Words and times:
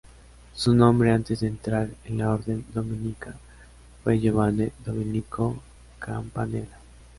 Su 0.55 0.73
nombre 0.73 1.11
antes 1.11 1.41
de 1.41 1.47
entrar 1.47 1.87
en 2.05 2.17
la 2.17 2.31
Orden 2.33 2.65
Dominica 2.73 3.35
fue 4.03 4.17
Giovanni 4.19 4.69
Domenico 4.83 5.61
Campanella. 5.99 6.79